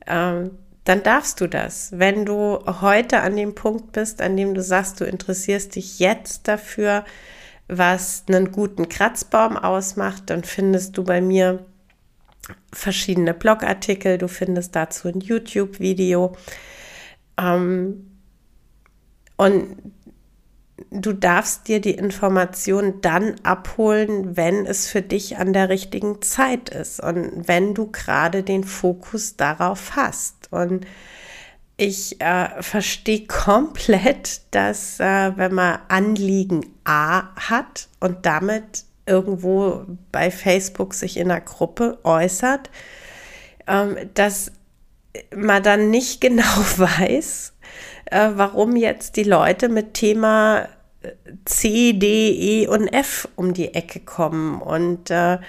ähm, 0.07 0.51
dann 0.83 1.03
darfst 1.03 1.39
du 1.39 1.47
das. 1.47 1.91
Wenn 1.93 2.25
du 2.25 2.59
heute 2.81 3.21
an 3.21 3.35
dem 3.35 3.55
Punkt 3.55 3.93
bist, 3.93 4.21
an 4.21 4.35
dem 4.35 4.53
du 4.53 4.61
sagst, 4.61 4.99
du 4.99 5.05
interessierst 5.05 5.75
dich 5.75 5.99
jetzt 5.99 6.47
dafür, 6.47 7.05
was 7.67 8.25
einen 8.27 8.51
guten 8.51 8.89
Kratzbaum 8.89 9.57
ausmacht, 9.57 10.29
dann 10.29 10.43
findest 10.43 10.97
du 10.97 11.03
bei 11.03 11.21
mir 11.21 11.65
verschiedene 12.73 13.33
Blogartikel, 13.33 14.17
du 14.17 14.27
findest 14.27 14.75
dazu 14.75 15.07
ein 15.07 15.21
YouTube-Video. 15.21 16.35
Ähm, 17.37 18.09
und 19.37 19.77
du 20.91 21.13
darfst 21.13 21.67
dir 21.67 21.81
die 21.81 21.95
Information 21.95 23.01
dann 23.01 23.35
abholen, 23.43 24.35
wenn 24.35 24.65
es 24.65 24.87
für 24.87 25.01
dich 25.01 25.37
an 25.37 25.53
der 25.53 25.69
richtigen 25.69 26.21
Zeit 26.21 26.69
ist 26.69 27.01
und 27.01 27.47
wenn 27.47 27.73
du 27.73 27.91
gerade 27.91 28.43
den 28.43 28.63
Fokus 28.63 29.35
darauf 29.35 29.95
hast. 29.95 30.51
Und 30.51 30.85
ich 31.77 32.21
äh, 32.21 32.61
verstehe 32.61 33.25
komplett, 33.27 34.41
dass 34.51 34.99
äh, 34.99 35.31
wenn 35.35 35.53
man 35.53 35.79
Anliegen 35.87 36.65
A 36.83 37.35
hat 37.35 37.87
und 37.99 38.25
damit 38.25 38.85
irgendwo 39.05 39.85
bei 40.11 40.31
Facebook 40.31 40.93
sich 40.93 41.17
in 41.17 41.29
einer 41.29 41.41
Gruppe 41.41 41.99
äußert, 42.03 42.69
ähm, 43.67 43.97
dass 44.13 44.51
man 45.35 45.63
dann 45.63 45.89
nicht 45.89 46.21
genau 46.21 46.43
weiß, 46.77 47.52
äh, 48.05 48.31
warum 48.35 48.75
jetzt 48.75 49.15
die 49.15 49.23
Leute 49.23 49.69
mit 49.69 49.93
Thema 49.93 50.67
äh, 51.01 51.11
C, 51.45 51.93
D, 51.93 52.29
E 52.31 52.67
und 52.67 52.87
F 52.87 53.27
um 53.35 53.53
die 53.53 53.73
Ecke 53.73 53.99
kommen. 53.99 54.61
Und 54.61 55.09
äh, 55.09 55.39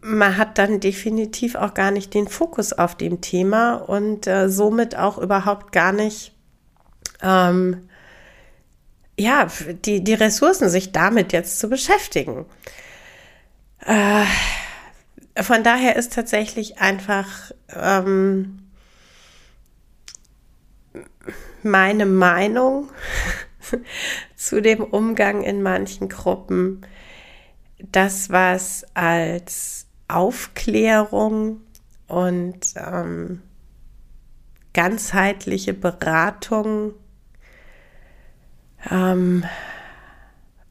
man 0.00 0.36
hat 0.36 0.58
dann 0.58 0.80
definitiv 0.80 1.54
auch 1.54 1.74
gar 1.74 1.90
nicht 1.90 2.14
den 2.14 2.28
Fokus 2.28 2.72
auf 2.72 2.94
dem 2.96 3.20
Thema 3.20 3.74
und 3.74 4.26
äh, 4.26 4.48
somit 4.48 4.96
auch 4.96 5.18
überhaupt 5.18 5.72
gar 5.72 5.92
nicht 5.92 6.32
ähm, 7.22 7.88
ja, 9.18 9.46
die, 9.84 10.02
die 10.02 10.14
Ressourcen, 10.14 10.68
sich 10.68 10.92
damit 10.92 11.32
jetzt 11.32 11.58
zu 11.58 11.68
beschäftigen. 11.68 12.46
Äh, 13.84 14.24
von 15.42 15.62
daher 15.62 15.96
ist 15.96 16.12
tatsächlich 16.12 16.78
einfach 16.78 17.52
ähm, 17.68 18.61
meine 21.64 22.06
Meinung 22.06 22.90
zu 24.36 24.60
dem 24.60 24.82
Umgang 24.82 25.42
in 25.42 25.62
manchen 25.62 26.08
Gruppen, 26.08 26.86
das, 27.90 28.30
was 28.30 28.84
als 28.94 29.86
Aufklärung 30.08 31.60
und 32.06 32.60
ähm, 32.76 33.42
ganzheitliche 34.72 35.74
Beratung 35.74 36.94
ähm, 38.90 39.44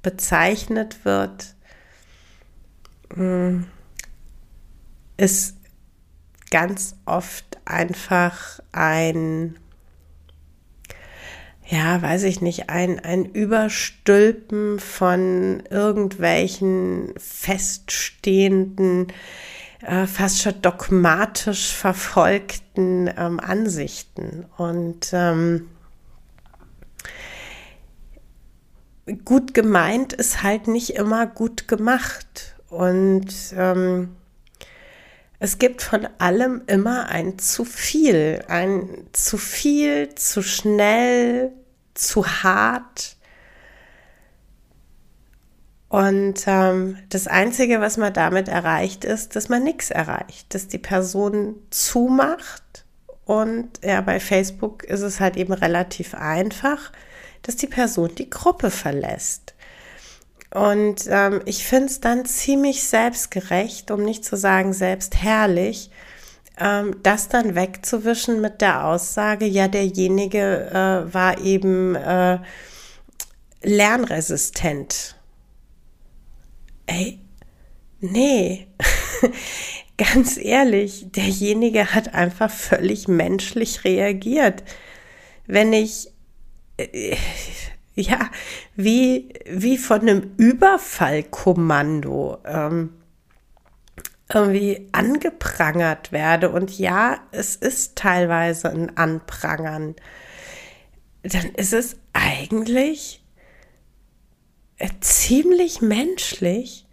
bezeichnet 0.02 1.06
wird, 1.06 1.56
mm, 3.16 3.64
ist 5.18 5.58
ganz 6.50 6.96
oft 7.06 7.60
einfach 7.66 8.60
ein 8.72 9.58
ja, 11.72 12.02
weiß 12.02 12.24
ich 12.24 12.42
nicht, 12.42 12.70
ein, 12.70 13.00
ein 13.00 13.24
Überstülpen 13.24 14.78
von 14.78 15.64
irgendwelchen 15.70 17.14
feststehenden 17.18 19.08
äh, 19.82 20.06
fast 20.06 20.42
schon 20.42 20.62
dogmatisch 20.62 21.74
verfolgten 21.74 23.10
ähm, 23.18 23.40
Ansichten. 23.40 24.46
Und 24.58 25.12
ähm, 25.14 25.70
gut 29.24 29.54
gemeint 29.54 30.12
ist 30.12 30.44
halt 30.44 30.68
nicht 30.68 30.96
immer 30.96 31.26
gut 31.26 31.70
gemacht. 31.70 32.58
Und 32.68 33.34
ähm, 33.56 34.18
es 35.40 35.58
gibt 35.58 35.82
von 35.82 36.06
allem 36.18 36.64
immer 36.68 37.08
ein 37.08 37.40
zu 37.40 37.64
viel, 37.64 38.44
ein 38.50 39.08
zu 39.14 39.38
viel, 39.38 40.14
zu 40.16 40.44
schnell, 40.44 41.54
zu 41.94 42.26
hart. 42.26 43.18
Und 45.90 46.44
ähm, 46.48 46.98
das 47.10 47.28
Einzige, 47.28 47.82
was 47.82 47.98
man 47.98 48.14
damit 48.14 48.48
erreicht, 48.48 49.04
ist, 49.04 49.36
dass 49.36 49.50
man 49.50 49.64
nichts 49.64 49.92
erreicht, 49.92 50.54
dass 50.54 50.68
die 50.68 50.78
Person 50.78 51.56
zumacht. 51.70 52.86
Und 53.26 53.70
ja, 53.84 54.00
bei 54.02 54.20
Facebook 54.20 54.84
ist 54.84 55.02
es 55.02 55.20
halt 55.20 55.36
eben 55.36 55.54
relativ 55.54 56.14
einfach, 56.14 56.92
dass 57.42 57.58
die 57.58 57.68
Person 57.68 58.16
die 58.16 58.30
Gruppe 58.30 58.72
verlässt. 58.72 59.54
Und 60.54 61.06
ähm, 61.08 61.42
ich 61.46 61.66
finde 61.66 61.88
es 61.88 62.02
dann 62.02 62.26
ziemlich 62.26 62.84
selbstgerecht, 62.84 63.90
um 63.90 64.04
nicht 64.04 64.26
zu 64.26 64.36
sagen 64.36 64.74
selbstherrlich, 64.74 65.92
ähm, 66.62 66.98
das 67.04 67.28
dann 67.28 67.56
wegzuwischen 67.56 68.42
mit 68.42 68.62
der 68.62 68.86
Aussage, 68.86 69.46
ja, 69.46 69.68
derjenige 69.68 70.70
äh, 70.70 71.14
war 71.14 71.40
eben 71.40 71.96
äh, 71.96 72.40
lernresistent 73.64 75.16
ey, 76.92 77.20
nee, 78.00 78.68
ganz 79.98 80.38
ehrlich, 80.38 81.08
derjenige 81.12 81.94
hat 81.94 82.14
einfach 82.14 82.52
völlig 82.52 83.08
menschlich 83.08 83.86
reagiert. 83.86 84.64
Wenn 85.48 85.74
ich, 85.74 86.12
äh, 86.78 87.16
ja, 87.96 88.30
wie, 88.76 89.34
wie 89.50 89.78
von 89.78 90.02
einem 90.02 90.32
Überfallkommando 90.38 92.38
ähm, 92.46 92.94
irgendwie 94.34 94.88
angeprangert 94.92 96.12
werde. 96.12 96.50
Und 96.50 96.78
ja, 96.78 97.20
es 97.32 97.56
ist 97.56 97.96
teilweise 97.96 98.70
ein 98.70 98.98
Anprangern. 98.98 99.96
Dann 101.24 101.52
ist 101.56 101.74
es 101.74 101.98
eigentlich 102.14 103.24
ziemlich 105.00 105.82
menschlich 105.82 106.88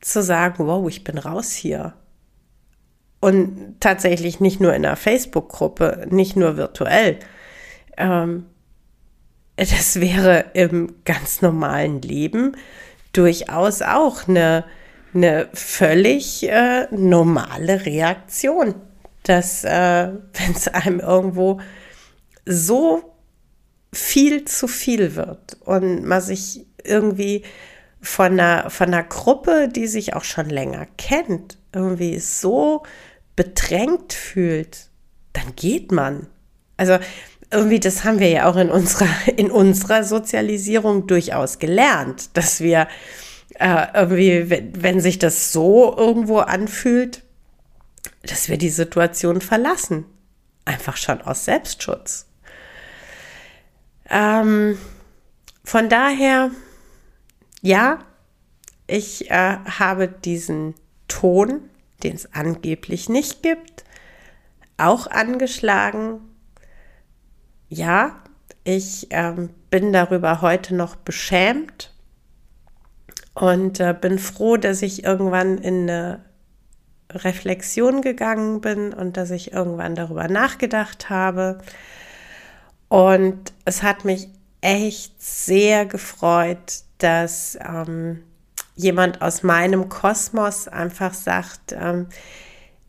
zu 0.00 0.22
sagen, 0.22 0.66
wow, 0.66 0.88
ich 0.88 1.04
bin 1.04 1.18
raus 1.18 1.52
hier. 1.52 1.94
Und 3.20 3.76
tatsächlich 3.80 4.40
nicht 4.40 4.60
nur 4.60 4.74
in 4.74 4.86
einer 4.86 4.96
Facebook-Gruppe, 4.96 6.06
nicht 6.10 6.36
nur 6.36 6.56
virtuell. 6.56 7.18
Ähm, 7.98 8.46
das 9.56 10.00
wäre 10.00 10.46
im 10.54 10.94
ganz 11.04 11.42
normalen 11.42 12.00
Leben 12.00 12.56
durchaus 13.12 13.82
auch 13.82 14.26
eine, 14.26 14.64
eine 15.14 15.48
völlig 15.52 16.48
äh, 16.48 16.86
normale 16.90 17.84
Reaktion, 17.84 18.74
dass 19.22 19.64
äh, 19.64 19.68
wenn 20.32 20.52
es 20.52 20.68
einem 20.68 21.00
irgendwo 21.00 21.60
so 22.46 23.14
viel 23.92 24.44
zu 24.44 24.68
viel 24.68 25.16
wird 25.16 25.56
und 25.64 26.04
man 26.04 26.20
sich 26.20 26.66
irgendwie 26.84 27.42
von 28.00 28.40
einer, 28.40 28.70
von 28.70 28.88
einer 28.88 29.02
Gruppe, 29.02 29.68
die 29.68 29.86
sich 29.86 30.14
auch 30.14 30.24
schon 30.24 30.48
länger 30.48 30.86
kennt, 30.96 31.58
irgendwie 31.74 32.18
so 32.18 32.82
bedrängt 33.36 34.12
fühlt, 34.12 34.88
dann 35.32 35.54
geht 35.56 35.92
man. 35.92 36.28
Also 36.76 36.98
irgendwie, 37.52 37.80
das 37.80 38.04
haben 38.04 38.20
wir 38.20 38.28
ja 38.28 38.48
auch 38.48 38.56
in 38.56 38.70
unserer, 38.70 39.08
in 39.36 39.50
unserer 39.50 40.04
Sozialisierung 40.04 41.06
durchaus 41.06 41.58
gelernt, 41.58 42.36
dass 42.36 42.60
wir 42.60 42.88
äh, 43.60 43.88
irgendwie, 43.92 44.48
wenn, 44.48 44.82
wenn 44.82 45.00
sich 45.00 45.18
das 45.18 45.52
so 45.52 45.94
irgendwo 45.96 46.38
anfühlt, 46.38 47.22
dass 48.22 48.48
wir 48.48 48.56
die 48.56 48.70
Situation 48.70 49.42
verlassen. 49.42 50.06
Einfach 50.64 50.96
schon 50.96 51.20
aus 51.20 51.44
Selbstschutz. 51.44 52.26
Ähm, 54.08 54.78
von 55.62 55.90
daher, 55.90 56.50
ja, 57.60 57.98
ich 58.86 59.30
äh, 59.30 59.58
habe 59.58 60.08
diesen 60.08 60.74
Ton, 61.06 61.60
den 62.02 62.14
es 62.14 62.32
angeblich 62.32 63.10
nicht 63.10 63.42
gibt, 63.42 63.84
auch 64.78 65.06
angeschlagen. 65.06 66.20
Ja, 67.68 68.22
ich 68.64 69.08
ähm, 69.10 69.50
bin 69.68 69.92
darüber 69.92 70.40
heute 70.40 70.74
noch 70.74 70.96
beschämt 70.96 71.89
und 73.40 73.80
äh, 73.80 73.94
bin 73.98 74.18
froh, 74.18 74.58
dass 74.58 74.82
ich 74.82 75.02
irgendwann 75.02 75.56
in 75.56 75.88
eine 75.88 76.20
Reflexion 77.10 78.02
gegangen 78.02 78.60
bin 78.60 78.92
und 78.92 79.16
dass 79.16 79.30
ich 79.30 79.54
irgendwann 79.54 79.94
darüber 79.94 80.28
nachgedacht 80.28 81.08
habe. 81.08 81.56
Und 82.88 83.54
es 83.64 83.82
hat 83.82 84.04
mich 84.04 84.28
echt 84.60 85.22
sehr 85.22 85.86
gefreut, 85.86 86.82
dass 86.98 87.58
ähm, 87.66 88.24
jemand 88.76 89.22
aus 89.22 89.42
meinem 89.42 89.88
Kosmos 89.88 90.68
einfach 90.68 91.14
sagt, 91.14 91.72
ähm, 91.72 92.08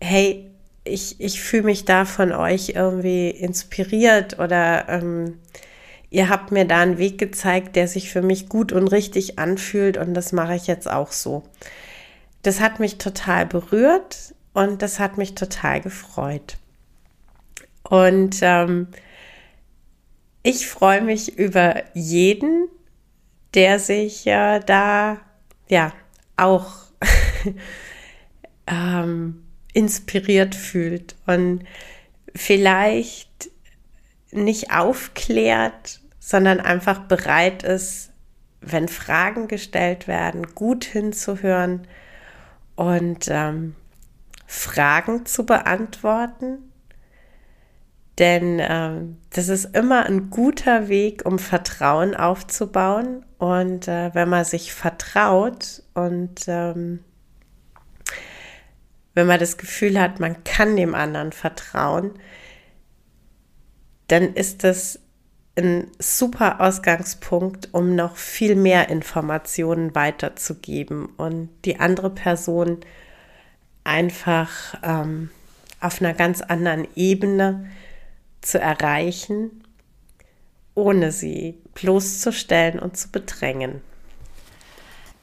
hey, 0.02 0.52
ich, 0.84 1.22
ich 1.22 1.42
fühle 1.42 1.64
mich 1.64 1.86
da 1.86 2.04
von 2.04 2.34
euch 2.34 2.74
irgendwie 2.76 3.30
inspiriert 3.30 4.38
oder 4.38 4.90
ähm, 4.90 5.40
ihr 6.12 6.30
habt 6.30 6.52
mir 6.52 6.66
da 6.66 6.82
einen 6.82 7.00
Weg 7.00 7.18
gezeigt, 7.18 7.76
der 7.76 7.88
sich 7.88 8.12
für 8.12 8.22
mich 8.22 8.50
gut 8.50 8.72
und 8.72 8.88
richtig 8.90 9.40
anfühlt 9.40 9.98
und 9.98 10.14
das 10.14 10.34
mache 10.34 10.56
ich 10.56 10.68
jetzt 10.68 10.90
auch 10.92 11.12
so. 11.12 11.44
Das 12.44 12.60
hat 12.60 12.80
mich 12.80 12.98
total 12.98 13.46
berührt 13.46 14.36
und 14.54 14.82
das 14.82 15.00
hat 15.00 15.18
mich 15.18 15.36
total 15.36 15.82
gefreut. 15.82 16.58
Und 17.84 18.40
ähm, 18.42 18.88
ich 20.44 20.68
freue 20.68 21.02
mich 21.02 21.38
über 21.38 21.84
jeden, 21.94 22.68
der 23.54 23.80
sich 23.80 24.28
äh, 24.28 24.60
da 24.60 25.18
ja 25.70 25.94
auch 26.36 26.74
ähm, 28.68 29.44
inspiriert 29.74 30.56
fühlt 30.56 31.16
und 31.26 31.64
vielleicht 32.36 33.50
nicht 34.32 34.72
aufklärt, 34.72 36.01
sondern 36.24 36.62
einfach 36.62 37.00
bereit 37.00 37.64
ist, 37.64 38.14
wenn 38.62 38.88
Fragen 38.88 39.50
gestellt 39.50 40.08
werden, 40.08 40.56
gut 40.56 40.86
hinzuhören 40.86 41.86
und 42.76 43.28
ähm, 43.30 43.76
Fragen 44.46 45.26
zu 45.26 45.46
beantworten 45.46 46.72
denn 48.22 48.60
äh, 48.60 49.02
das 49.32 49.50
ist 49.50 49.76
immer 49.76 50.06
ein 50.06 50.30
guter 50.30 50.90
Weg, 50.90 51.26
um 51.26 51.40
Vertrauen 51.40 52.16
aufzubauen. 52.16 53.26
Und 53.40 53.88
äh, 53.88 54.14
wenn 54.14 54.30
man 54.30 54.46
sich 54.46 54.74
vertraut 54.74 55.82
und 55.96 56.46
ähm, 56.48 57.00
wenn 59.16 59.26
man 59.26 59.40
das 59.40 59.58
Gefühl 59.58 60.00
hat, 60.00 60.20
man 60.20 60.44
kann 60.44 60.76
dem 60.76 60.94
anderen 60.94 61.32
vertrauen, 61.32 62.12
dann 64.08 64.36
ist 64.36 64.64
das 64.64 65.00
ein 65.56 65.88
super 66.00 66.62
Ausgangspunkt, 66.62 67.70
um 67.74 67.96
noch 67.96 68.16
viel 68.16 68.56
mehr 68.56 68.90
Informationen 68.90 69.94
weiterzugeben 69.96 71.08
und 71.18 71.50
die 71.66 71.80
andere 71.80 72.10
Person 72.10 72.78
einfach 73.84 74.50
ähm, 74.84 75.30
auf 75.80 76.02
einer 76.02 76.14
ganz 76.14 76.42
anderen 76.42 76.88
Ebene 76.96 77.70
zu 78.42 78.60
erreichen, 78.60 79.64
ohne 80.74 81.12
sie 81.12 81.58
bloßzustellen 81.74 82.80
und 82.80 82.98
zu 82.98 83.10
bedrängen. 83.10 83.82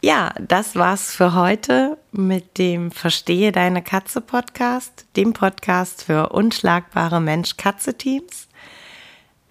Ja, 0.01 0.33
das 0.41 0.77
war's 0.77 1.13
für 1.13 1.35
heute 1.35 1.99
mit 2.13 2.59
dem 2.59 2.93
Verstehe 2.93 3.51
deine 3.51 3.83
Katze 3.83 4.21
Podcast, 4.21 5.07
dem 5.17 5.33
Podcast 5.33 6.05
für 6.05 6.29
unschlagbare 6.29 7.21
Mensch-Katze-Teams. 7.21 8.48